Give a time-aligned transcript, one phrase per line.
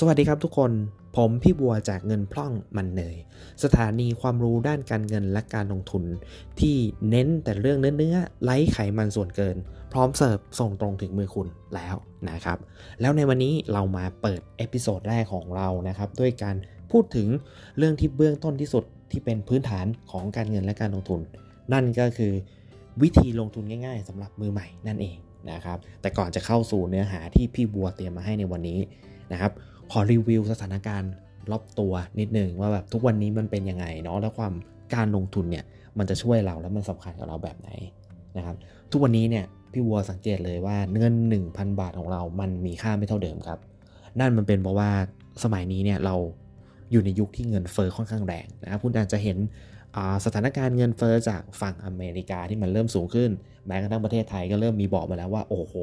[0.00, 0.70] สวัสดีครับทุกคน
[1.16, 3.16] ผมพี่บัวจากเงินพร่องมันเนย
[3.64, 6.04] สถานีความรู้ด้านการเงินและการลงทุน
[6.60, 6.76] ที่
[7.10, 9.56] เน้นแต่เรื่องเนื้อๆไร้ไขมันส่วนเกิน
[9.92, 11.94] พร้อมเสิร์ฟส่งตรงถึงมือคุณแล้ว
[12.30, 12.58] นะครับ
[13.00, 16.56] แล้วในวันนี้เรามาเปิด episode แรกของเรานะครับ ด้วยการ
[16.92, 17.28] พูดถึง
[17.78, 21.20] เรื่องที่เบื้องต้นที่สุดที่เป็นพื้นฐานของการเงินและการลงทุน
[21.72, 22.32] นั่นก็คือ
[23.02, 25.16] วิธีลงทุนง่ายๆสำหรับมือใหม่นั่นเอง
[25.50, 28.80] นะครับ แต่ก่อนจะเข้าสู่เนื้อหาที่พี่บัวเตรียมมาให้ในวันนี้
[29.32, 29.52] นะครับ
[29.92, 31.12] ขอรีวิวสถานการณ์
[31.50, 34.52] รอบตัวนิดนึงว่าแบบทุกวันนี้มันเป็นยังไงเนาะแล้วความ
[34.94, 35.64] การลงทุนเนี่ย
[35.98, 37.70] มันจะช่วยเราแล้วมันสำคัญกับเราแบบไหน
[38.36, 38.56] นะครับ
[38.90, 41.14] ทุกวันนี้เนี่ยพี่วัวสังเกตเลยว่าเงิน
[41.48, 43.58] 1,000 บาทของเรา มันมีค่าไม่เท่าเดิมครับ
[44.20, 44.90] นั่นมันเป็นเพราะว่า
[45.44, 46.14] สมัยนี้เนี่ยเรา
[46.92, 49.38] อยู่ในยุคที่เงินเฟอ้อค่อนข้างแรงนะครับคุณอาจจะเห็น
[50.24, 53.30] สถานการณ์เงินเฟอ้อจากฝั่งอเมริกาที่มันเริ่มสูงขึ้น
[53.66, 55.74] แม้กระทั่งประเทศไทยก็เริ่มมีบอกมาแล้วว่า โอ้โห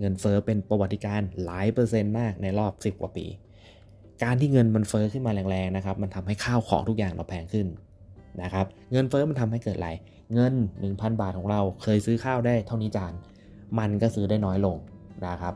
[0.00, 3.26] เงินเฟอ้อเป็นประวัติการหลายเปอร์เซ็นต์มากในรอบ 10 กว่าปี
[4.22, 7.66] การที่เงินมันเฟอ้อขึ้นมาแรงๆนะครับ มันทำให้ข้าวของทุกอย่างเราแพงขึ้น
[8.42, 9.90] นะครับ เงินเฟอ้อมันทำให้เกิดอะไร
[10.34, 10.52] เงิน
[10.86, 13.12] 1,000 บาทของเราเคยซื้อข้าวได้เท่านี้จาน
[13.78, 14.76] มันก็ซื้อได้น้อยลง
[15.26, 15.54] นะครับ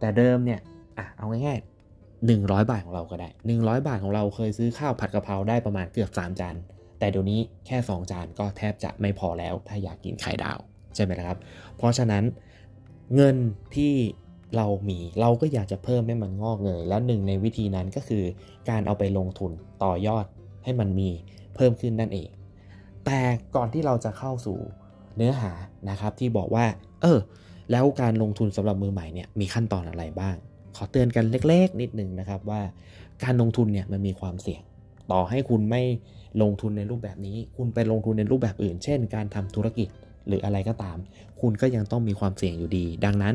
[0.00, 0.60] แต่เดิมเนี่ย
[0.98, 6.56] อะเอาง่ายๆ100 บาทของเราก็ได้ 100 บาทของเราเคยซื้อข้าวผัดกะเพราได้ประมาณเกือบ 3 จาน
[6.98, 10.58] แต่เดี๋ยวนี้แค่ 2 จานก็แทบจะไม่พอแล้วถ้าอยากกินไข่ดาว
[10.94, 11.36] ใช่ไหมครับ
[11.76, 12.24] เพราะฉะนั้น
[13.14, 13.36] เงิน
[13.76, 13.94] ที่
[14.56, 18.24] เรามีเราก็อยากจะเพิ่มให้มันงอกเงยและหนึ่งในวิธีนั้นก็คือ
[18.70, 19.52] การเอาไปลงทุน
[19.84, 20.26] ต่อยอด
[20.64, 21.10] ให้มันมี
[21.54, 22.28] เพิ่มขึ้นนั่นเอง
[23.06, 23.20] แต่
[23.56, 24.58] ก่อนที่เราจะเข้าสู่
[25.16, 25.52] เนื้อหา
[25.90, 26.64] นะครับที่บอกว่า
[27.02, 27.18] เออ
[27.70, 30.36] แล้วการลงทุนสำหรับมือใหม่เนี่ยมีขั้นตอนอะไรบ้าง
[30.76, 32.60] ขอเตือนกันเล็ก ๆ นิดนึงนะครับว่า
[33.24, 34.62] การลงทุนเนี่ยมันมีความเสี่ยง
[35.12, 35.82] ต่อให้คุณไม่
[36.42, 39.88] ลงทุนในรูปแบบนี้ คุณไปลงทุนในรูปแบบอื่น เช่น การทำธุรกิจ
[40.28, 40.98] หรืออะไรก็ตาม
[41.40, 43.34] คุณก็ยังต้องมีความเสี่ยงอยู่ดี ดังนั้น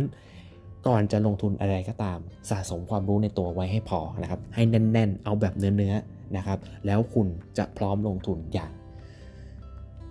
[0.87, 7.27] ก่อนจะลงทุนอะไรก็ตาม สะสมความรู้ในตัวไว้ให้พอนะครับ ให้แน่นๆ เอาแบบเนื้อๆนะครับ แล้วคุณ
[7.57, 8.71] จะพร้อมลงทุนอย่าง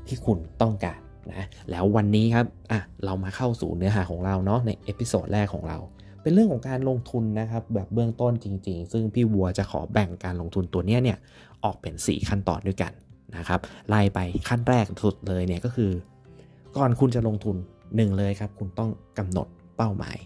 [0.06, 1.00] ที่คุณต้องการ
[1.30, 5.78] นะ แล้ววันนี้ครับ อะ เรามาเข้าสู่เนื้อหาของเราเนาะใน episode แรกของเรา
[6.22, 11.18] เป็นเรื่องของการลงทุนนะครับแบบเบื้องต้นจริง ๆ ซึ่งพี่วัวจะขอแบ่งการลงทุนตัวนี้เนี่ย
[11.64, 12.92] ออกเป็น 4 ขั้นตอนด้วยกัน
[13.36, 14.18] นะครับไล่ไป
[14.48, 15.90] ขั้นแรกสุดเลยเนี่ยก็คือ
[16.76, 17.56] ก่อนคุณจะลงทุน
[17.96, 19.46] หนึ่งเลยครับ คุณต้องกำหนด
[19.76, 20.16] เป้าหมาย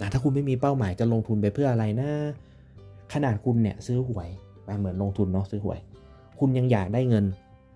[0.00, 2.10] นะถ้าคุณไม่มีเป้าหมายจะลงทุนไปเพื่ออะไรนะ
[3.14, 4.28] ขนาดคุณเนี่ยซื้อหวย
[4.64, 5.78] ไปเหมือนลงทุนเนาะซื้อหวย
[6.38, 7.24] คุณยังอยากได้เงิน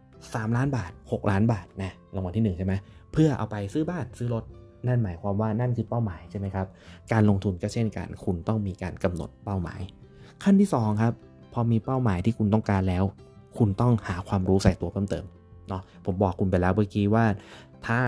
[0.03, 2.75] 3 ล้านบาท 6 ล้านบาทนะรางวัลที่1ใช่ไหม
[3.13, 4.45] เพื่อเอาไปซื้อบ้านซื้อรถ
[4.87, 6.67] นั่นหมายความว่านั่นคือเป้าหมายใช่ไหมครับ
[7.13, 9.81] การลงทุนก็เช่นกันคุณต้องมีการกำหนดเป้าหมาย
[10.43, 11.13] ขั้นที่ 2 ครับ
[11.53, 13.05] พอมีเป้าหมายที่คุณต้องการแล้ว
[13.59, 15.25] คุณต้องหาความรู้ใส่ตัวเพิ่มเติม
[15.69, 17.25] เนาะผมบอกคุณไปแล้วเมื่อกี้ว่า
[17.87, 18.01] ถ้า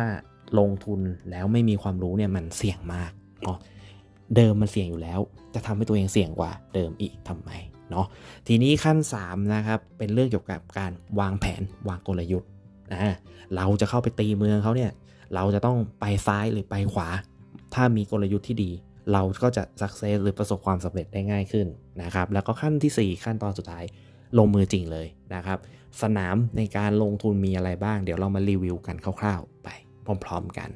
[0.58, 1.00] ลงทุน
[1.30, 3.10] แล้วไม่มีความรู้เนี่ยมันเสี่ยงมาก
[3.42, 3.58] เนาะ
[4.36, 5.20] เดิมมันเสี่ยงอยู่แล้ว
[5.54, 7.50] จะทำให้ตัวเองเสี่ยงกว่าเดิมอีกทำไม
[7.90, 8.06] เนาะ
[8.46, 12.48] ทีนี้ขั้น 3 นะครับ เป็นเรื่องเกี่ยวกับการวางแผนวางกลยุทธ์
[12.92, 13.14] นะ
[13.56, 14.90] เราจะเข้าไปตีเมืองเขาเนี่ย
[15.34, 17.08] เราจะต้องไปซ้ายหรือไปขวา
[17.74, 18.70] ถ้ามีกลยุทธ์ที่ดี
[19.12, 21.66] เราก็จะสักเซสหรือประสบความสำเร็จได้ง่ายขึ้น
[22.02, 23.84] นะครับ แล้วก็ขั้นที่ 4 ขั้นตอนสุดท้าย
[24.38, 25.58] ลงมือจริงเลยนะครับ
[26.02, 29.68] สนามในการลงทุนมีอะไรบ้าง เดี๋ยวเรามารีวิวกันคร่าวๆ ไป
[30.24, 30.70] พร้อมๆกัน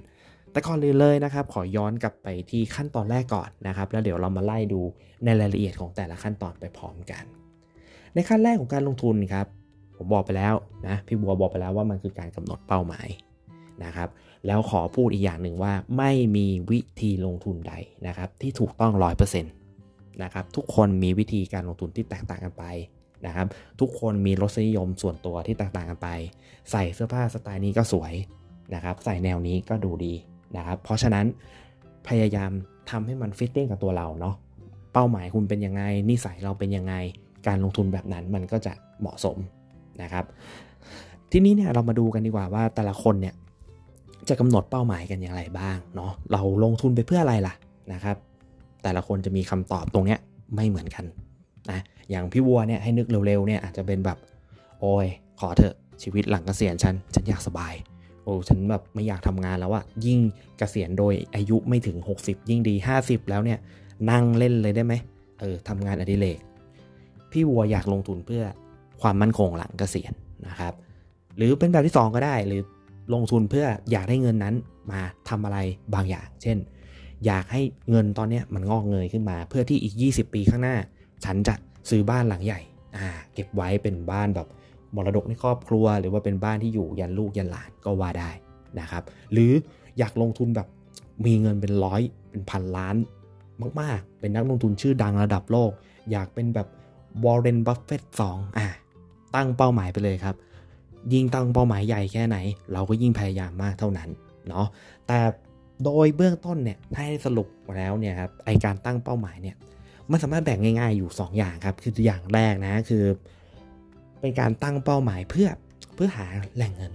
[0.53, 4.81] แต่ก่อนเลยเลยนะครับ ขอย้อนกลับไปที่ขั้นตอนแรกก่อนนะครับ แล้วเดี๋ยวเรามาไล่ดู
[5.25, 7.25] ในรายละเอียดของแต่ละขั้นตอนไปพร้อมกัน
[8.15, 9.47] ในขั้นแรกของการลงทุนครับ
[9.97, 10.55] ผมบอกไปแล้ว
[10.87, 13.09] นะ พี่บัวบอกไปแล้วว่ามันคือการกำหนดเป้าหมาย
[13.85, 14.09] นะครับ
[14.47, 17.75] แล้วขอพูดอีกอย่างหนึ่งว่าไม่มีวิธีลงทุนใด
[18.07, 19.53] นะครับ ที่ถูกต้องร้อยเปอร์เซ็นต์
[20.23, 22.65] นะครับทุกคนมีวิธีการลงทุนที่แตกต่างกันไป
[23.27, 23.47] นะครับ
[23.81, 26.09] ทุกคนมีรสนิยมส่วนตัวที่แตกต่างกันไป
[26.71, 28.15] ใส่เสื้อผ้าสไตล์นี้ก็สวย
[28.75, 30.15] นะครับ ใส่แนวนี้ก็ดูดี
[30.57, 31.27] นะครับ เพราะฉะนั้น
[32.09, 32.51] พยายาม
[32.91, 34.35] ทำให้มัน fitting กับตัวเราเนาะ
[34.93, 36.95] เป้าหมายคุณเป็นยังไงนิสัยเราเป็นยังไง
[37.47, 39.37] การลงทุนแบบนั้นมันก็จะเหมาะสม
[40.03, 40.25] นะครับ
[41.33, 43.35] ทีนี้เนี่ยเรามาดูกันดีกว่าว่าแต่ละคนเนี่ย
[44.29, 47.55] จะกำหนดเป้าหมายกันอย่างไรบ้างเนาะเราลงทุนไปเพื่ออะไรล่ะ
[47.93, 48.17] นะครับ
[48.83, 50.19] แต่ละคนจะมีคำตอบตรงเนี้ย
[50.55, 51.05] ไม่เหมือนกัน
[51.71, 51.81] นะ
[52.11, 54.19] อย่างพี่วัวเนี่ยให้นึกเร็วๆเนี่ยอาจจะเป็นแบบ
[54.81, 55.07] โอ้ย
[55.41, 57.75] ขอเถอะชีวิตหลังเกษียณฉันฉันอยากสบาย
[58.23, 60.19] โอ้ฉันแบบไม่อยากทำงานแล้วอะยิ่ง
[60.59, 63.59] เกษียณโดยอายุไม่ถึง 60 ยิ่งดี 50 แล้วเนี่ย
[64.11, 64.95] นั่งเล่นเลยได้ไหม
[65.41, 66.39] เออทำงานอดิเรก
[67.33, 68.45] พี่วัวอยากลงทุนเพื่อ
[69.03, 70.13] ความมั่นคงหลังเกษียณ
[70.49, 70.75] นะครับ
[71.37, 72.63] หรือเป็นแบบที่ 2 ก็ได้ หรือ
[73.13, 74.55] ลงทุนเพื่ออยากได้เงินนั้น
[74.91, 75.59] มาทำอะไร
[75.95, 76.59] บางอย่าง เช่น
[77.27, 80.77] อยากให้เงินตอนนี้มันงอกเงยขึ้นมา เพื่อที่อีก 20 ปีข้างหน้า
[81.25, 81.55] ฉันจะ
[81.91, 82.61] ซื้อบ้านหลังใหญ่
[82.97, 84.49] อ่าเก็บไว้เป็นบ้านแบบ
[84.97, 88.31] มรดกในครอบครัว หรือว่าเป็นบ้านที่อยู่ยันลูกยันหลานก็ว่าได้
[88.81, 89.03] นะครับ
[89.33, 89.53] หรือ
[89.99, 90.69] อยากลงทุนแบบ
[91.27, 92.01] มีเงินเป็นร้อย
[92.31, 92.97] เป็นพันล้าน
[93.81, 95.71] มาก ๆ เป็นนักลงทุนชื่อดังระดับโลก
[96.11, 96.69] อยากเป็นแบบ
[97.25, 98.67] วอร์เรน บัฟเฟตสองอะ
[99.35, 100.37] ตั้งเป้าหมายไปเลยครับ
[101.13, 102.37] ยิ่งตั้งเป้าหมายใหญ่แค่ไหน
[102.73, 104.09] เราก็ยิ่งพยายามมากเท่านั้น
[104.49, 104.67] เนาะ
[105.07, 105.19] แต่
[105.85, 107.49] โดยเบื้องต้นเนี่ยถ้าสรุป
[107.79, 109.57] แล้วเนี่ยครับไอการตั้งเป้าหมายเนี่ย
[110.11, 113.05] มันสามารถแบ่งง่าย ๆอยู่ 2 อย่างครับ คืออย่างแรกนะคือ
[114.21, 115.49] เป็นการตั้งเป้าหมายเพื่อ
[115.95, 116.93] เพื่อหาแหล่งเงิน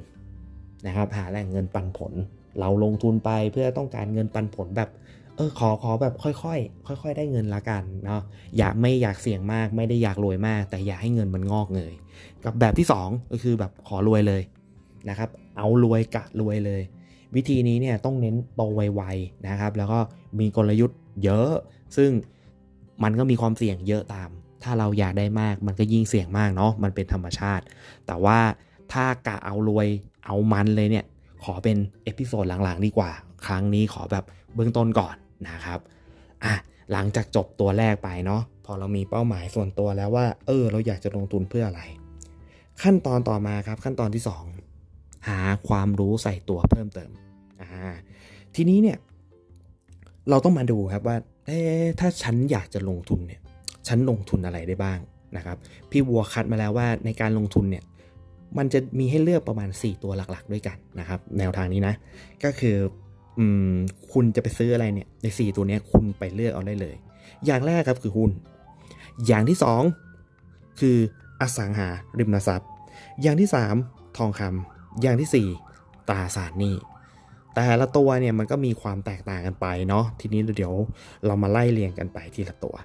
[0.87, 2.13] นะครับหาแหล่งเงินปันผล
[2.59, 4.89] เราลงทุนไปเพื่อต้องการเงินปันผลแบบ
[5.39, 8.21] เออขอขอแบบค่อยๆค่อย ๆ ได้เงินละกันเนาะ
[8.57, 11.93] อยากไม่อยากเสี่ยงมาก ไม่ได้อยากรวยมาก แต่อยากให้เงินมันงอกเงย
[12.43, 14.41] กับแบบที่ 2 ก็คือแบบขอรวยเลย
[15.09, 16.81] นะครับ เอารวยกะรวยเลย
[17.35, 19.99] วิธีนี้เนี่ยต้องเน้นโตไวๆนะครับ แล้วก็
[20.39, 21.51] มีกลยุทธ์เยอะ
[21.97, 22.09] ซึ่ง
[23.03, 24.29] มันก็มีความเสี่ยงเยอะตาม
[24.63, 27.63] ถ้าเราอยากได้มากมันก็ยิ่งเสี่ยงมากเนาะมันเป็นธรรมชาติ
[28.07, 28.39] แต่ว่า
[28.93, 29.87] ถ้ากะเอารวย
[30.25, 31.05] เอามันเลยเนี่ย
[31.43, 33.11] ขอเป็น episode หลังๆดีกว่า
[33.45, 34.25] ครั้งนี้ขอแบบ
[34.55, 35.15] เบื้องต้นก่อน
[35.47, 35.79] นะครับ
[36.43, 36.53] อะ
[36.91, 41.81] หลังจากจบตัวแรกไปเนาะพอเรามีเป้าหมายส่วนตัวแล้วว่า เออ เราอยากจะลงทุนเพื่ออะไร
[42.83, 44.23] ขั้นตอนต่อมาครับ ขั้นตอนที่
[44.73, 47.09] 2 หาความรู้ใส่ตัวเพิ่มเติม
[47.61, 47.93] อ่า
[48.55, 48.97] ทีนี้เนี่ย
[50.29, 51.59] เราต้องมาดูครับว่าเอ๊
[51.99, 53.41] ถ้าฉันอยากจะลงทุนเนี่ย
[53.87, 54.99] ฉันลงทุนอะไรได้บ้าง
[55.37, 55.57] นะครับ
[55.91, 57.83] พี่วัวคัดมาแล้วว่าในการลงทุนเนี่ย
[58.57, 61.95] มันจะมีให้เลือกประมาณ 4 ตัวหลักๆ ด้วยกันนะครับ แนวทางนี้นะ
[62.43, 62.77] ก็คือ
[63.39, 63.73] อืม
[64.13, 66.95] คุณจะไปซื้ออะไรเนี่ยใน 4 ตัวนี้คุณไปเลือกเอาได้เลย
[67.45, 68.31] อย่างแรกครับคือหุ้น
[69.27, 69.57] อย่างที่
[70.17, 70.97] 2 คือ
[71.41, 71.89] อสังหา
[72.19, 72.69] ริมทรัพย์
[73.21, 73.49] อย่างที่
[73.83, 76.75] 3 ทองคำอย่างที่ 4ตราสารหนี้
[77.55, 80.73] แต่ละตัวเนี่ยมันก็มีความแตกต่างกันไปเนาะทีนี้เดี๋ยว
[81.25, 82.75] เรามาไล่เรียงกันไปทีละตัว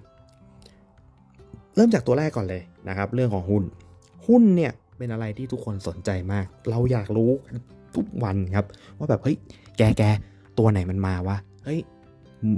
[1.75, 3.65] เริ่มจากตัวแรกก่อนเลยนะครับ เรื่องของหุ้น
[4.27, 7.31] หุ้นเนี่ยเป็นอะไรที่ทุกคนสนใจมาก เราอยากรู้
[7.97, 8.67] ทุกวันครับ
[8.99, 9.37] ว่าแบบเฮ้ย
[9.79, 10.03] แกแก
[10.59, 11.81] ตัวไหนมันมาวะเฮ้ย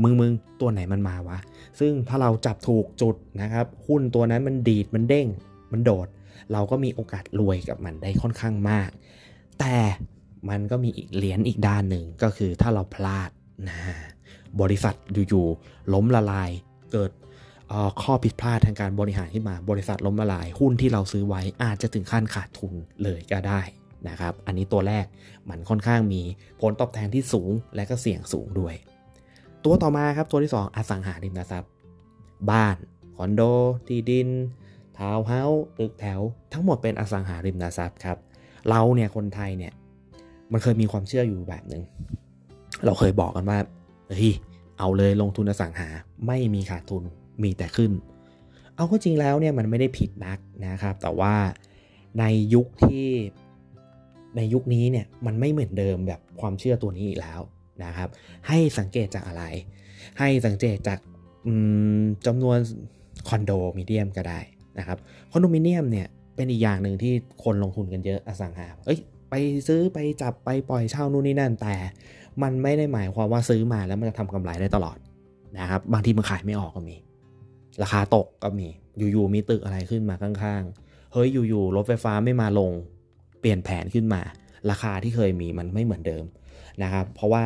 [0.03, 1.39] มึงมึงตัวไหนมันมาวะ
[1.81, 5.27] ซึ่งถ้าเราจับถูกจุดนะครับ หุ้นตัวนั้นมันดีดมันเด้ง
[5.73, 6.09] มันโดด
[6.53, 8.91] เราก็มีโอกาสรวยกับมันได้ค่อนข้างมาก
[9.61, 9.77] แต่
[10.49, 13.31] มันก็มีอีกเหรียญอีกด้านหนึ่งก็คือถ้าเราพลาด
[13.69, 13.79] นะ
[14.61, 14.95] บริษัท
[15.29, 16.51] อยู่ๆล้มละลาย
[16.93, 17.11] เกิด
[18.03, 22.73] ข้อผิดพลาดทางการบริหารขึ้นมา บริษัทล้มละลาย หุ้นที่เราซื้อไว้อาจจะถึงขั้นขาดทุน
[23.03, 23.61] เลยก็ได้
[24.09, 25.05] นะครับ อันนี้ตัวแรก
[25.49, 26.23] มันค่อนข้างมี
[26.61, 28.75] ผลตอบแทนที่สูงและก็เสี่ยงสูงด้วย
[29.65, 31.73] ตัวต่อมาครับตัวที่ 2 อสังหาริมทรัพย์
[32.51, 32.77] บ้าน
[33.17, 33.43] คอนโด
[33.87, 34.29] ที่ดิน
[34.99, 36.21] ทาวน์เฮาส์ตึกแถว
[36.53, 38.19] ทั้งหมดเป็นอสังหาริมทรัพย์ครับ
[38.69, 39.73] เราเนี่ยคนไทยเนี่ย
[40.53, 41.83] มันเคยมีความเชื่ออยู่แบบหนึ่ง
[42.85, 43.59] เราเคยบอกกันว่า
[44.09, 44.33] เฮ้ย
[44.79, 45.89] เอาเลยลงทุนอสังหา
[46.27, 47.03] ไม่มีขาดทุน
[47.43, 47.93] มีแต่ขึ้น
[48.77, 51.35] เอาก็จริงแล้วเนี่ยมันไม่ได้ผิดนักนะครับ แต่ว่า
[52.19, 52.25] ใน
[52.55, 53.07] ยุคที่
[54.37, 57.41] ในยุคนี้เนี่ยมันไม่เหมือนเดิมแบบความเชื่อตัวนี้อีกแล้ว
[57.85, 58.09] นะครับ
[58.49, 59.45] ให้สังเกตจากอะไร
[60.19, 60.99] ให้สังเกตจาก
[62.27, 62.59] จำนวน
[63.29, 64.41] คอนโดมิเนียมก็ได้
[64.79, 64.99] นะครับ
[65.33, 66.07] คอนโดมิเนียมเนี่ย
[66.37, 67.13] เป็นอีกอย่างหนึ่งที่
[67.45, 68.99] คนลงทุนกันเยอะอสังหาเอ้ย
[69.31, 69.35] ไป
[69.69, 71.75] ซื้อไปจับไปปล่อยเช่านู่นนี่นั่นแต่
[72.43, 74.99] มันไม่ได้หมายความว่าซื้อมาแล้วมันจะทำกำไรได้ตลอด
[75.59, 76.97] นะครับบางทีมันขายไม่ออกก็มี
[77.83, 78.69] ราคาตกก็มี
[79.13, 82.73] อยู่ๆมีตึกอะไรขึ้นมาข้างๆเฮ้ยอยู่ๆรถไฟฟ้าไม่มาลง
[83.47, 84.23] ลี่ยนแผนขึ้นมา
[84.71, 86.25] ราคาที่เคยมีมันไม่เหมือนเดิม
[86.83, 87.45] นะครับ เพราะว่า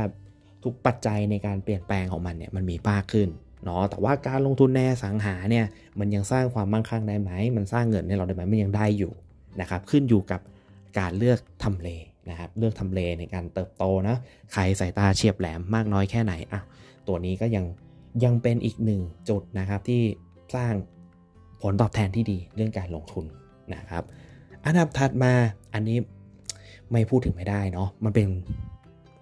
[0.64, 3.28] ทุกปัจจัยในการเปลี่ยนแปลงของมันเนี่ยมันมีมากขึ้น
[3.64, 5.66] เนาะแต่ว่าการลงทุนในสังหาเนี่ย
[5.98, 9.12] มันยังสร้างความมั่งคั่งได้ไหม มันสร้างเงินให้เราได้ไหมมันยังได้อยู่
[9.60, 10.40] นะครับขึ้นอยู่กับ
[10.98, 11.88] การเลือกทำเล
[12.30, 14.16] นะครับเลือกทำเลในการเติบโตนะ
[14.52, 16.60] ใครสายตาเฉียบแหลมมากน้อยแค่ไหนอะ
[17.08, 17.64] ตัวนี้ก็ยัง
[18.24, 20.02] ยังเป็นอีกหนึ่งจุดนะครับที่
[20.54, 20.72] สร้าง
[21.62, 23.24] ผลตอบแทนที่ดีเรื่องการลงทุน
[23.74, 24.04] นะครับ
[24.64, 25.32] อันดับถัดมา
[25.74, 25.98] อันนี้
[26.92, 28.28] ไม่พูดถึงไม่ได้เนาะมันเป็น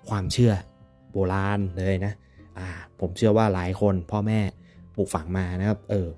[0.09, 0.52] ความเชื่อ
[1.12, 2.12] โบราณเลยนะ
[2.59, 2.68] อ่า
[3.00, 4.40] ผมเชื่อว่าหลายคนพ่อแม่
[4.95, 6.09] ปลูกฝังมานะครับเออ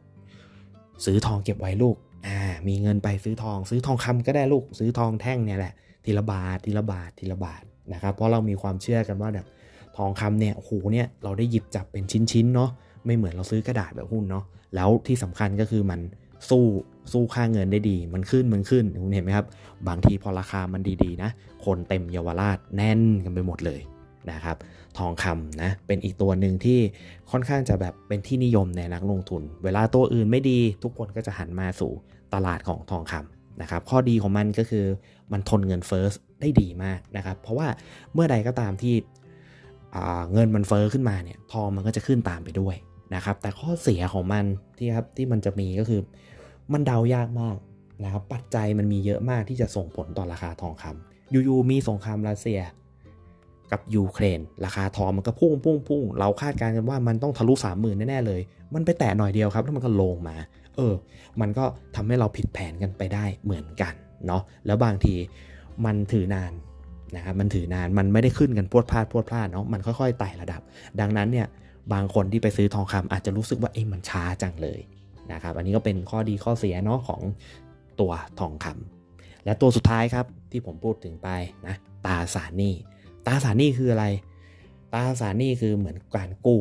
[1.05, 1.97] ซื้อทองเก็บไว้ลูก
[2.27, 5.73] อ่ามีเงินไปซื้อทอง ซื้อทองคำก็ได้ลูกซื้อทองแท่งเนี่ยแหละ
[6.05, 7.63] ทีละบาททีละบาททีละบาท
[7.93, 9.47] นะครับเพราะเรามีความเชื่อกันว่าแบบ
[9.97, 12.71] ทองคำเนี่ยโหเนี่ยเราได้หยิบจับเป็นชิ้นๆเนาะ
[13.07, 16.01] ไม่เหมือนเราซื้อกระดาษแบบหุ้นเนาะแล้วที่สำคัญก็คือมัน
[16.49, 16.65] สู้
[17.13, 19.47] สู้ค่าเงินได้ดี มันขึ้นมันขึ้นคุณเห็นไหมครับ
[19.89, 21.31] บางทีพอราคามันดีๆนะ
[21.65, 23.81] คนเต็มเยาวราชแน่นกันไปหมดเลย
[24.31, 24.57] นะครับ
[24.99, 26.79] ทองคำนะเป็นอีกตัวหนึ่งที่
[27.31, 31.93] ค่อนข้างจะแบบเป็นที่นิยมในนักลงทุน เวลาตัวอื่นไม่ดี ทุกคนก็จะหันมาสู่
[32.35, 34.85] ตลาดของทองคำนะครับ ข้อดีของมันก็คือ
[35.33, 36.05] มันทนเงินเฟ้อ
[36.41, 37.69] ได้ดีมากนะครับ เพราะว่า
[38.15, 38.95] เมื่อใดก็ตามที่
[40.33, 42.77] เงินมันเฟ้อขึ้นมาเนี่ยทองมันก็จะขึ้นตามไปด้วย
[43.15, 44.45] นะครับ แต่ข้อเสียของมัน
[44.79, 46.01] ที่ครับที่มันจะมีก็คือ
[46.73, 47.57] มันเดายากมาก
[48.05, 52.61] นะครับปัจจัยมันมีเยอะมากที่จะส่งผลต่อราคาทองคำอยู่ๆมีสงครามรัสเซีย
[53.73, 58.41] กับยูเครน ราคาทองมันก็พุ่งพุ่งพุ่งเราคาดการณ์กันว่ามันต้องทะลุสามหมื่นแน่ๆเลย
[58.75, 60.37] มันไปแตะหน่อยเดียวครับแล้วมันก็ลงมา
[60.77, 60.95] เออ
[61.41, 63.95] มันก็ทำให้เราผิดแผนกันไปได้เหมือนกัน
[64.27, 65.15] เนาะแล้วบางที
[65.85, 66.53] มันถือนาน
[67.17, 70.61] นะครับมันถือนานมันไม่ได้ขึ้นกันพวดพลาดพวดพลาดเนาะมันค่อยๆไต่ระดับ
[71.01, 71.47] ดังนั้นเนี่ย
[71.93, 74.81] บางคนที่ไปซื้อทองคำอาจจะรู้สึกว่าเอ้มันช้าจังเลย
[75.33, 77.21] นะครับ อันนี้ก็เป็นข้อดีข้อเสียเนาะของ
[78.01, 81.29] ตัวทองคำและตัวสุดท้ายครับที่ผมพูดถึงไป
[81.67, 81.75] นะ
[82.07, 82.75] ตาสารหนี้
[83.27, 84.07] ตาสารหนี้คืออะไร
[84.95, 86.61] ตาสารหนี้คือเหมือนการกู้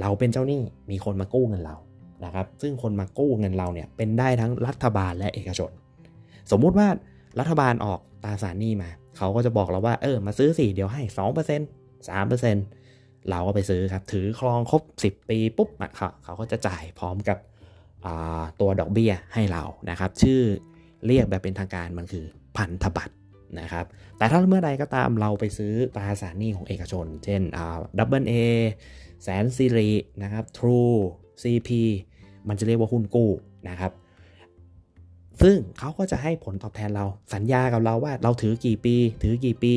[0.00, 1.76] เราเป็นเจ้าหนี้มีคนมากู้เงินเรา
[2.24, 5.70] นะครับซึ่งคนมากู้เงินเราเนี่ยเป็นได้ทั้งรัฐบาลและเอกชน
[6.50, 6.88] สมมุติว่า
[7.40, 17.38] รัฐบาลออกตราสารหนี้มา เขาก็จะบอกเราว่าเออมาซื้อสิเดี๋ยวให้ 2% 3%เราก็ไปซื้อครับ ถือครองครบ 10 ปีปุ๊บเขาเขาก็จะจ่ายพร้อมกับ
[18.60, 20.40] ตัวดอกเบี้ยให้เรานะครับ ชื่อ
[21.06, 22.24] เรียกแบบเป็นทางการมันคือ
[22.56, 23.14] พันธบัตร
[23.60, 23.84] นะครับ
[24.18, 27.42] แต่ถ้าเมื่อใดก็ตามเราไปซื้อตราสารหนี้ของเอกชน เช่น
[27.98, 28.34] Double A
[29.22, 29.90] แสนสิริ
[30.22, 30.96] นะครับ True
[31.42, 31.70] CP
[32.48, 33.30] มันจะเรียกว่าหุ้นกู้
[33.68, 33.92] นะครับ
[35.42, 39.74] ซึ่งเขาก็จะให้ผลตอบแทนเราสัญญากับเราว่าเราถือกี่ปี ถือกี่ปี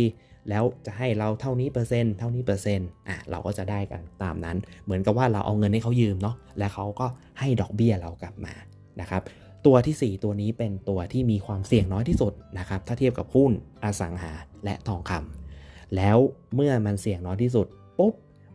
[0.49, 7.07] แล้วจะให้เราเท่านี้เปอร์เซ็นต์เท่านี้เปอร์เซ็นต์อะเราก็จะได้กันตามนั้น เหมือนกับว่าเราเอาเงินให้เขายืมเนาะและเขาก็
[7.39, 8.53] ให้ดอกเบี้ยเรากลับมา
[9.01, 9.21] นะครับ
[9.65, 13.51] ตัวที่ 4 ตัวนี้เป็นตัวที่มีความเสี่ยงน้อยที่สุดนะครับถ้าเทียบกับหุ้น
[13.83, 16.17] อสังหาและทองคำแล้ว
[16.55, 17.67] เมื่อมันเสี่ยงน้อยที่สุด
[17.99, 18.13] ปุ๊บ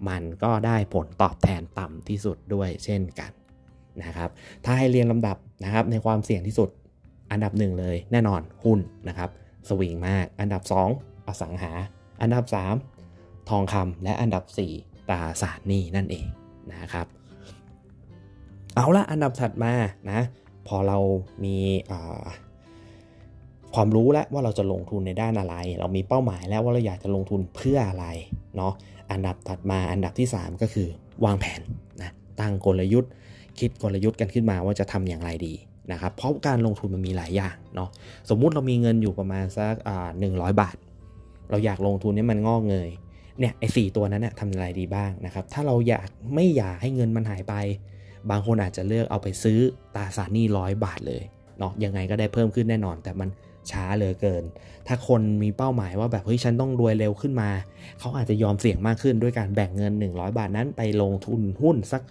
[0.09, 3.31] มันก็ได้ผลตอบแทนต่ำที่สุดด้วยเช่นกัน
[4.05, 4.31] นะครับ
[4.65, 6.69] ถ้าให้เรียงลำดับนะครับในความเสี่ยงที่สุด
[7.31, 9.31] อันดับหนึ่งเลยแน่นอนหุ้นนะครับ
[9.69, 11.73] สวิงมาก อันดับ 2 อสังหา
[12.23, 12.45] อันดับ
[12.99, 14.45] 3 ทองคำและอันดับ
[14.77, 16.27] 4 ตราสารหนี้นั่นเอง
[16.71, 17.07] นะครับ
[18.75, 19.73] เอาละอันดับถัดมา
[20.11, 20.21] นะ
[20.69, 20.99] พอเรา
[21.45, 21.57] มี
[23.75, 28.07] ความรู้แล้วว่าเราจะลงทุนในด้านอะไร เรามีเป้าหมายแล้วว่าเราอยากจะลงทุนเพื่ออะไร
[28.57, 28.73] เนาะ
[29.11, 30.89] อันดับถัดมาอันดับที่ 3 ก็คือ
[31.25, 31.61] วางแผน
[32.03, 32.11] นะ
[32.41, 33.11] ตั้งกลยุทธ์
[33.59, 35.55] คิดกลยุทธ์กันขึ้นมาว่าจะทำอย่างไรดี
[35.93, 37.89] นะครับเพราะการลงทุนมันมีหลายอย่างเนาะ
[38.31, 39.75] สมมุติเรามีเงินอยู่ประมาณสัก
[40.21, 40.77] หนึ่งร้อยบาท
[41.53, 42.91] เราอยากลงทุนให้มันงอกเงย
[43.39, 47.55] เนี่ยไอ้สตัวนั้นเนี่ยทำอะไรดีบ้างนะครับ ถ้าเราอยากไม่อยากให้เงินมันหายไป
[48.31, 49.59] บางคนอาจจะเลือกเอาไปซื้อ
[49.97, 51.23] ตราสารหนี้ร้อยบาทเลย
[51.59, 53.29] เนาะยังไงก็ได้เพิ่มขึ้นแน่นอน แต่มัน
[53.71, 54.45] ช้าเหลือเกิน
[54.87, 57.51] ถ้าคนมีเป้าหมายว่าแบบเฮ้ยฉันต้องรวยเร็วขึ้นมา
[57.99, 62.03] เขาอาจจะยอมเสี่ยงมากขึ้นด้วยการแบ่งเงิน 100 บาทนั้นไปลงทุนหุ้นสัก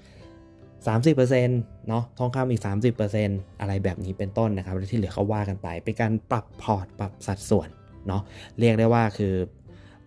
[0.89, 2.61] 30%เนาะทองคำอีก
[3.07, 7.69] 30%อะไรแบบนี้เป็นต้นนะครับที่เหลือเขาว่ากันไปเป็นการปรับพอร์ตปรับสัดส่วน
[8.07, 8.21] เนาะ
[8.59, 9.33] เรียกได้ว่าคือ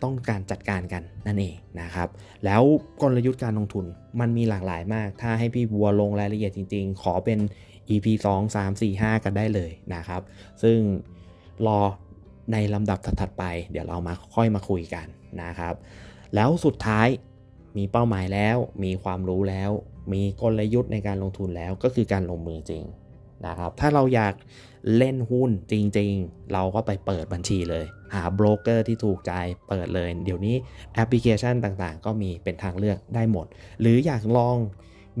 [0.03, 2.07] ต้องการจัดการกันนั่นเองนะครับ
[2.45, 2.61] แล้ว
[3.01, 3.85] กลยุทธ์การลงทุน
[4.19, 7.39] มันมีหลากหลายมาก ถ้าให้พี่บัวลงรายละเอียดจริงๆ ขอเป็น
[7.89, 10.21] EP 2 3 4 5 กันได้เลยนะครับ
[10.63, 10.77] ซึ่ง
[11.67, 11.79] รอ
[12.51, 15.07] ในลำดับถัดๆไป เดี๋ยวเรามาค่อยมาคุยกัน
[15.43, 15.73] นะครับ
[16.35, 17.07] แล้วสุดท้าย
[17.77, 19.71] มีเป้าหมายแล้ว มีความรู้แล้ว
[20.13, 22.83] มีกลยุทธ์ในการลงทุนแล้วก็คือการลงมือจริง
[23.45, 24.33] นะครับ ถ้าเราอยาก
[24.97, 29.31] เล่นหุ้นจริงๆ เราก็ไปเปิดบัญชีเลย หาโบรกเกอร์ที่ถูกใจ
[29.69, 30.55] เปิดเลย เดี๋ยวนี้
[30.95, 33.45] แอปพลิเคชันต่างๆ ก็มีเป็นทางเลือกได้หมด
[33.81, 34.57] หรืออยากลอง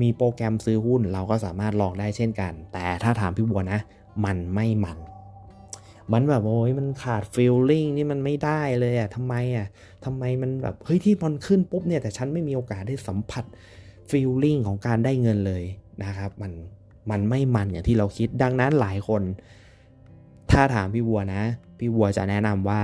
[0.01, 3.79] มีโปรแกรมซื้อหุ้นเราก็สามารถลองได้เช่นกัน แต่ถ้าถามพี่บัวนะ
[4.25, 4.97] มันไม่มัน
[6.13, 9.67] มันแบบโอ้ยมันขาดฟีลลิ่งนี่มันไม่ได้เลยอะทำไมอะ
[10.05, 13.45] ทำไมมันแบบเฮ้ยที่มันขึ้นปุ๊บเนี่ยแต่ฉันไม่มีโอกาสได้สัมผัส
[14.09, 15.63] ฟีลลิ่งของการได้เงินเลย
[16.03, 16.51] นะครับ มัน
[17.11, 19.21] มันไม่มันอย่างที่เราคิด ดังนั้นหลายคน
[20.51, 21.43] ถ้าถามพี่วัวนะ
[21.79, 22.81] พี่วัวจะแนะนำว่า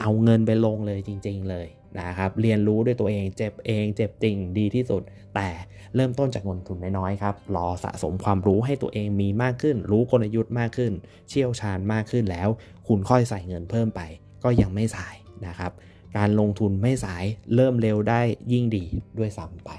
[0.00, 1.66] เอาเงินไปลงเลยจริง ๆ เลย
[2.00, 5.02] นะครับ เรียนรู้ด้วยตัวเอง เจ็บเอง เจ็บจริงดีที่สุด
[5.34, 5.48] แต่
[5.94, 10.92] เริ่มต้นจากเงินทุนน้อยๆครับ รอสะสมความรู้ให้ตัวเองมีมากขึ้น รู้กลยุทธ์มากขึ้น
[11.28, 12.48] เชี่ยวชาญมากขึ้นแล้ว
[12.88, 14.00] คุณค่อยใส่เงินเพิ่มไป
[14.44, 15.14] ก็ยังไม่สาย
[15.46, 15.72] นะครับ
[16.16, 18.20] การลงทุนไม่สายเริ่มเร็วได้
[18.52, 18.84] ยิ่งดี
[19.18, 19.70] ด้วยซ้ำไป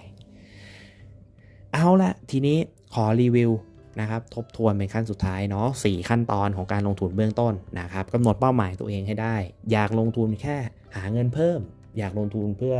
[1.73, 2.57] เอาละทีนี้
[2.93, 3.51] ขอรีวิว
[3.99, 9.35] นะครับทบทวนเป็นขั้นสุดท้ายเนาะสขั้นตอนของการลงทุนเบื้องต้นนะครับกำหนดเป้าหมายตัวเองให้ได้
[9.71, 10.57] อยากลงทุนแค่
[10.95, 11.59] หาเงินเพิ่ม
[11.97, 12.75] อยากลงทุนเพื่อ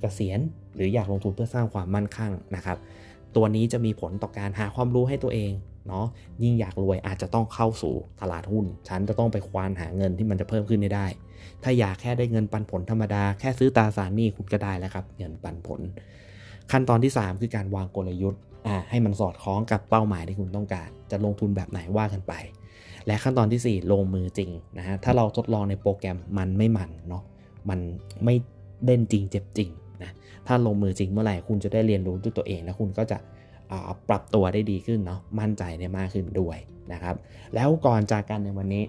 [0.00, 0.40] เกษียณ
[0.74, 2.78] หรืออยากลงทุนเพื่อสร้างความมั่นคงนะครับ
[3.36, 5.52] ตัวนี้จะมีผลต่อการหาความรู้ให้ตัวเอง
[5.88, 6.06] เนาะ
[6.42, 11.06] ยิ่งอยากรวยอาจจะต้องเข้าสู่ตลาดหุ้น ฉันจะต้องไปควานหาเงินที่มันจะเพิ่มขึ้นได้
[11.62, 15.80] ถ้าอยากแค่ได้เงินปันผลธรรมดาแค่ซื้อตราสารหนี้คุณก็ได้แล้วครับ เงินปันผล
[16.70, 18.42] ขั้นตอนที่ 3 คือการวางกลยุทธ์
[18.90, 22.32] ให้มันสอดคล้องกับเป้าหมายที่คุณต้องการ จะลงทุนแบบไหนว่ากันไป
[23.06, 27.22] และขั้นตอนที่ 4 ลงมือจริงนะฮะถ้าเราทดลองในโปรแกรมมันไม่มันเนาะ
[27.68, 27.80] มัน
[28.24, 28.34] ไม่
[28.84, 29.70] เล่นจริงเจ็บจริง
[30.02, 30.10] นะ
[30.46, 33.18] ถ้าลงมือจริงเมื่อไหร่คุณจะได้เรียนรู้ด้วยตัวเองแล้วคุณก็จะ
[34.08, 36.58] ปรับตัวได้ดีขึ้นเนาะมั่นใจได้มากขึ้นด้วย
[36.92, 37.16] นะครับ
[37.54, 38.84] แล้วก่อนจากกันในวันนี้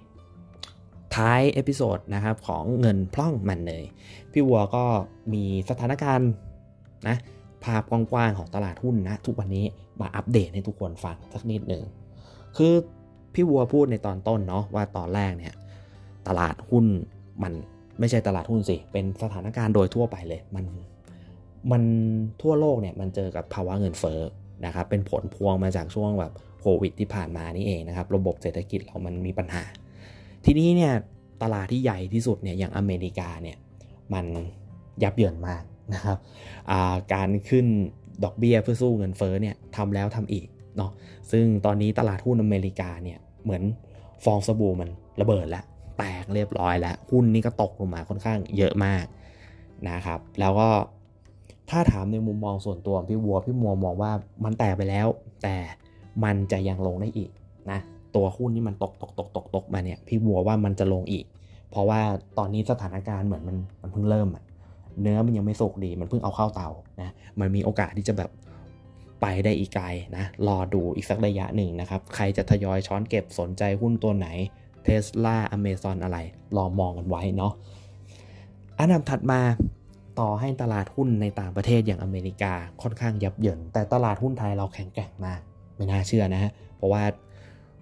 [1.15, 3.86] ท้าย episode นะครับของเงินพร่องมันเนย
[4.32, 4.84] พี่วัวก็
[5.34, 6.32] มีสถานการณ์
[7.08, 7.18] นะ
[7.65, 9.65] ภาพกว้างๆของตลาดหุ้นนะทุกวันนี้
[10.01, 11.84] มาอัปเดตให้ทุกคนฟังสักนิดหนึ่ง
[12.58, 12.74] คือ
[13.34, 15.53] พี่วัวพูดในตอนต้นเนาะว่าตอนแรกเนี่ย
[16.27, 16.86] ตลาดหุ้น
[17.43, 17.53] มัน
[18.00, 20.65] ไม่ใช่ตลาดหุ้นสิ เป็นสถานการณ์โดยทั่วไปเลย มัน
[21.72, 21.84] มัน
[22.41, 24.20] ทั่วโลกเนี่ยมันเจอกับภาวะเงินเฟ้อ
[24.65, 29.63] นะครับเป็นผลพวงมาจากช่วงแบบโควิดที่ผ่านมานี่เองนะครับ ระบบเศรษฐกิจเรามันมีปัญหา
[30.46, 30.93] ทีนี้เนี่ย
[31.43, 33.58] ตลาดที่ใหญ่ที่สุดเนี่ยอย่างอเมริกาเนี่ย
[34.13, 34.25] มัน
[35.03, 35.63] ยับเยินมาก
[35.94, 36.18] นะครับ
[37.13, 37.66] การขึ้น
[38.24, 40.48] ดอกเบี้ยเพื่อสู้เงินเฟ้อเนี่ยทำแล้วทำอีก
[40.78, 40.92] เนาะ
[41.32, 43.63] ซึ่งตอนนี้ตลาดหุ้นอเมริกาเนี่ยเหมือน
[44.24, 44.90] ฟองสบู่มัน
[45.22, 45.66] ระเบิดแล้ว
[45.98, 49.06] แตกเรียบร้อยแล้ว หุ้นนี่ก็ตกลงมาค่อนข้างเยอะมาก
[49.90, 50.70] นะครับ แล้วก็
[51.70, 54.12] ถ้าถามในมุมมองส่วนตัวพี่วัวพี่มัวมองว่า
[54.44, 55.08] มันแตกไปแล้ว
[55.44, 55.58] แต่
[56.24, 57.32] มันจะยังลงได้อีก
[57.72, 57.80] นะ
[58.16, 61.25] ตัวหุ้นนี่มันตกตกตกตกตกมาเนี่ยพี่วัวว่ามันจะลงอีก
[61.72, 62.02] เพราะว่า
[62.38, 64.44] ตอนนี้สถานการณ์เหมือนมันมันเพิ่งเริ่มอะ
[65.02, 66.70] เนื้อมันยังไม่สุกดี มันเพิ่งเอาเข้าเตา
[67.02, 68.30] นะมันมีโอกาสที่จะแบบ
[69.22, 69.86] ไปได้อีกไกล
[70.18, 74.28] นะรอดูอีกสักระยะหนึ่งนะครับ ใครจะทยอยช้อนเก็บสนใจหุ้นตัวไหน
[74.84, 76.18] เทสลาอเมซอนอะไร
[76.56, 77.54] รอมองกันไว้เนาะ
[78.80, 79.42] อันดับถัดมา
[80.20, 85.40] ต่อให้ตลาดหุ้นในต่างประเทศอย่างอเมริกาค่อนข้างยับเยินแต่ตลาดหุ้นไทยเราแข็งแกร่งมาก
[85.76, 87.04] ไม่น่าเชื่อนะฮะเพราะว่า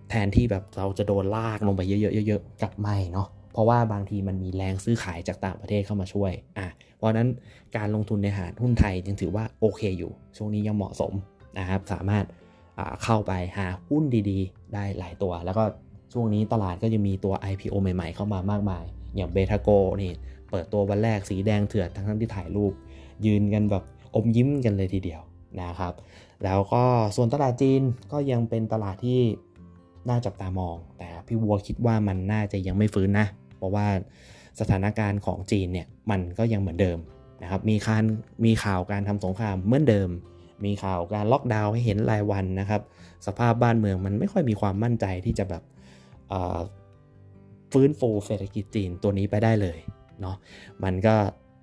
[0.10, 1.94] แทนที่แบบเราจะโดนลากลงไปเย
[2.36, 6.67] อะๆๆกลับไม่เนาะ เพราะว่าบางทีมันมีแรงซื้อขายจากต่างประเทศเข้ามาช่วยอะ
[6.98, 7.27] เพราะนั้น
[7.77, 11.13] การลงทุนในหาหุ้นไทยยังถือว่าโอเคอยู่ ช่วงนี้ยังเหมาะสม
[11.60, 12.25] นะครับสามารถ
[13.03, 15.63] เข้าไปหาหุ้นดีๆ ได้หลายตัว แล้วก็
[16.13, 18.84] ช่วงนี้ตลาดก็จะมีตัว IPO ใหม่ๆ เข้ามามากมาย
[19.15, 19.70] อย่างเบทาโก
[20.01, 20.12] นี่
[20.50, 22.74] เปิดตัววันแรกสีแดงเถื่อนทั้งที่ถ่ายรูป
[23.25, 23.84] ยืนกันแบบ
[24.15, 25.22] อมยิ้มกันเลยทีเดียว
[25.62, 25.93] นะครับ
[26.43, 26.84] แล้วก็
[27.15, 27.81] ส่วนตลาดจีน
[28.12, 29.22] ก็ยังเป็นตลาดที่
[30.10, 33.27] น่าจับตามอง แต่พี่วัวคิดว่ามันน่าจะยังไม่ฟื้นนะ
[33.62, 33.88] เพราะว่า
[34.60, 36.98] สถานการณ์ของจีนเนี่ยมันก็ยังเหมือนเดิม
[37.44, 38.03] นะครับมีการ
[38.46, 40.10] มีข่าวการทำสงครามเหมือนเดิม
[40.65, 42.81] มีข่าวการล็อกดาวน์ให้เห็นรายวันนะครับ
[43.27, 45.64] สภาพบ้านเมืองมันไม่ค่อยมีความมั่นใจที่จะแบบ
[47.72, 49.77] ฟื้นฟูเศรษฐกิจจีนตัวนี้ไปได้เลย
[50.22, 50.35] เนาะ
[50.83, 51.16] มันก็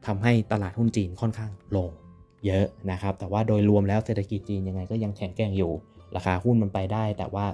[0.07, 1.91] ทำให้ตลาดหุ้นจีนค่อนข้างลง
[2.47, 5.73] เยอะนะครับ แต่ว่าโดยรวมแล้วเศรษฐกิจจีนยังไงก็ยังแข็งแกร่งอยู่
[6.17, 7.47] ราคาหุ้นมันไปได้ แต่ว่า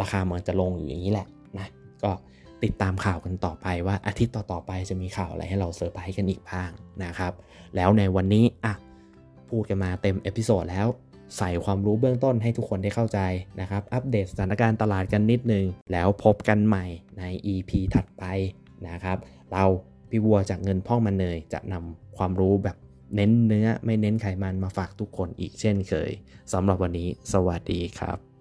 [0.00, 1.26] ราคาเหมือนจะลงอยู่อย่างนี้แหละ
[1.58, 1.66] นะ
[2.02, 2.10] ก็
[2.64, 6.70] ติดตามข่าวกันต่อไปว่าอาทิตย์ต่อๆไปจะมีข่าวอะไรให้เราเซอร์ไพรส์กันอีกบ้าง
[7.04, 7.32] นะครับ
[7.76, 8.74] แล้วในวันนี้อะ
[9.50, 10.88] พูดกันมาเต็ม episode แล้ว
[11.38, 13.20] ใส่ความรู้เบื้องต้นให้ทุกคนได้เข้าใจ
[13.60, 16.86] นะครับ อัปเดตสถานการณ์ตลาดกันนิดนึง แล้วพบกันใหม่
[17.18, 18.24] ใน EP ถัดไป
[18.88, 19.18] นะครับ
[19.52, 19.64] เรา
[20.10, 22.76] พี่วัวจากเงินพ่องมันเนยจะนำความรู้แบบ
[23.14, 26.10] เน้นเนื้อไม่เน้นไขมันมาฝากทุกคนอีกเช่นเคย
[26.52, 28.31] สำหรับวันนี้ สวัสดีครับ